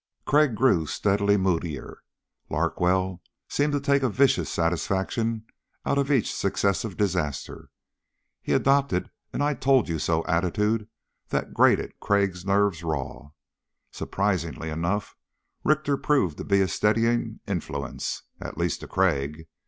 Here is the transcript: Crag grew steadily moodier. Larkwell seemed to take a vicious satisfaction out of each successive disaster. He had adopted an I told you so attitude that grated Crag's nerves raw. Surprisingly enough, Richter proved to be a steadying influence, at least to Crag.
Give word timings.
Crag 0.25 0.55
grew 0.55 0.87
steadily 0.87 1.37
moodier. 1.37 2.01
Larkwell 2.49 3.21
seemed 3.47 3.73
to 3.73 3.79
take 3.79 4.01
a 4.01 4.09
vicious 4.09 4.49
satisfaction 4.49 5.45
out 5.85 5.99
of 5.99 6.11
each 6.11 6.33
successive 6.33 6.97
disaster. 6.97 7.69
He 8.41 8.51
had 8.53 8.61
adopted 8.63 9.11
an 9.31 9.43
I 9.43 9.53
told 9.53 9.87
you 9.89 9.99
so 9.99 10.25
attitude 10.25 10.87
that 11.29 11.53
grated 11.53 11.99
Crag's 11.99 12.43
nerves 12.47 12.81
raw. 12.81 13.29
Surprisingly 13.91 14.71
enough, 14.71 15.15
Richter 15.63 15.97
proved 15.97 16.39
to 16.39 16.45
be 16.45 16.61
a 16.61 16.67
steadying 16.67 17.39
influence, 17.45 18.23
at 18.39 18.57
least 18.57 18.79
to 18.79 18.87
Crag. 18.87 19.45